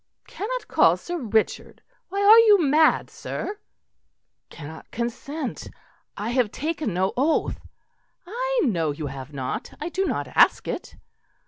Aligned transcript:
"Cannot 0.27 0.67
call 0.67 0.97
Sir 0.97 1.19
Richard! 1.19 1.83
Why, 2.09 2.43
you 2.47 2.59
are 2.59 2.65
mad, 2.67 3.11
sir!" 3.11 3.59
"Cannot 4.49 4.89
consent; 4.89 5.69
I 6.17 6.29
have 6.31 6.51
taken 6.51 6.91
no 6.91 7.13
oath." 7.15 7.59
"I 8.25 8.61
know 8.63 8.89
you 8.89 9.05
have 9.13 9.31
not. 9.31 9.71
I 9.79 9.89
do 9.89 10.05
not 10.05 10.27
ask 10.29 10.67
it." 10.67 10.95